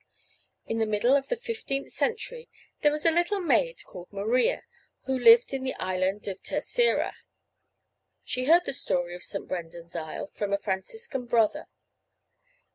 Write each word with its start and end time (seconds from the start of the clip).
In 0.65 0.79
the 0.79 0.87
middle 0.87 1.15
of 1.15 1.27
the 1.27 1.35
fifteenth 1.35 1.91
century 1.93 2.49
there 2.81 2.91
was 2.91 3.05
a 3.05 3.11
little 3.11 3.39
maid 3.39 3.83
called 3.85 4.11
Maria 4.11 4.63
who 5.05 5.13
lived 5.15 5.53
in 5.53 5.63
the 5.63 5.75
island 5.75 6.27
of 6.27 6.41
Terceira. 6.41 7.13
She 8.23 8.45
heard 8.45 8.65
the 8.65 8.73
story 8.73 9.13
of 9.13 9.21
St. 9.21 9.47
Brendan's 9.47 9.95
isle 9.95 10.25
from 10.25 10.53
a 10.53 10.57
Franciscan 10.57 11.27
brother. 11.27 11.67